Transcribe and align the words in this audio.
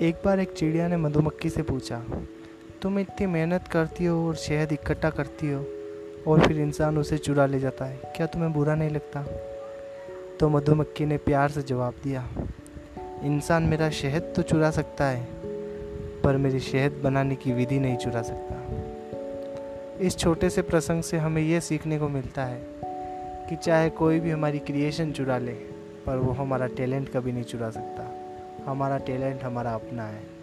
एक 0.00 0.20
बार 0.24 0.40
एक 0.40 0.52
चिड़िया 0.52 0.86
ने 0.88 0.96
मधुमक्खी 0.96 1.48
से 1.50 1.62
पूछा, 1.62 1.96
तुम 2.82 2.98
इतनी 2.98 3.26
मेहनत 3.26 3.66
करती 3.68 4.04
हो 4.04 4.28
और 4.28 4.34
शहद 4.34 4.72
इकट्ठा 4.72 5.08
करती 5.10 5.50
हो 5.50 5.64
और 6.26 6.40
फिर 6.40 6.60
इंसान 6.60 6.98
उसे 6.98 7.18
चुरा 7.18 7.46
ले 7.46 7.60
जाता 7.60 7.84
है, 7.84 7.96
क्या 8.16 8.26
तुम्हें 8.26 8.52
बुरा 8.52 8.74
नहीं 8.74 8.90
लगता? 8.90 9.22
तो 10.40 10.48
मधुमक्खी 10.48 11.06
ने 11.06 11.16
प्यार 11.16 11.50
से 11.50 11.62
जवाब 11.62 11.94
दिया, 12.04 12.24
इंसान 13.24 13.62
मेरा 13.62 13.90
शहद 13.90 14.32
तो 14.36 14.42
चुरा 14.42 14.70
सकता 14.70 15.04
है, 15.04 15.26
पर 16.22 16.36
मेरी 16.36 16.60
शहद 16.60 17.00
बनाने 17.04 17.34
की 17.34 17.52
विधि 17.52 17.78
नहीं 17.78 17.96
चुरा 17.96 18.22
सकता। 18.22 18.56
इस 20.00 20.16
छोटे 20.16 20.50
से 20.50 20.62
प्रसंग 20.62 21.02
से 21.02 21.18
हमें 21.18 21.42
यह 21.42 21.60
सीखने 21.60 21.98
को 21.98 22.08
मिलता 22.08 22.44
है 22.44 22.60
कि 23.48 23.56
चाहे 23.56 23.90
कोई 23.90 24.20
भी 24.20 24.30
हमारी 24.30 24.58
क्रिएशन 24.58 25.12
चुरा 25.12 25.38
ले, 25.38 25.54
पर 26.06 26.16
वो 26.16 26.32
हमारा 26.32 26.66
टैलेंट 26.66 27.08
कभी 27.08 27.32
नहीं 27.32 27.44
चुरा 27.44 27.70
सकता। 27.70 28.19
हमारा 28.66 28.98
टैलेंट 28.98 29.42
हमारा 29.42 29.74
अपना 29.74 30.06
है। 30.06 30.39